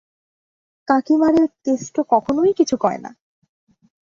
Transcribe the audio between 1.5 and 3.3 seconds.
কেষ্ট কখনোই কিছু কয়না।